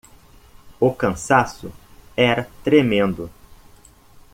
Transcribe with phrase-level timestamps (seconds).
[0.79, 1.71] O cansaço
[2.17, 3.29] era tremendo